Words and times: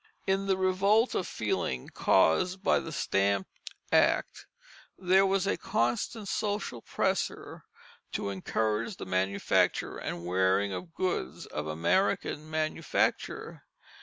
In 0.25 0.47
the 0.47 0.57
revolt 0.57 1.13
of 1.13 1.27
feeling 1.27 1.87
caused 1.89 2.63
by 2.63 2.79
the 2.79 2.91
Stamp 2.91 3.47
Act, 3.91 4.47
there 4.97 5.27
was 5.27 5.45
a 5.45 5.57
constant 5.57 6.27
social 6.27 6.81
pressure 6.81 7.65
to 8.13 8.31
encourage 8.31 8.97
the 8.97 9.05
manufacture 9.05 9.99
and 9.99 10.25
wearing 10.25 10.73
of 10.73 10.95
goods 10.95 11.45
of 11.45 11.67
American 11.67 12.49
manufacture. 12.49 13.61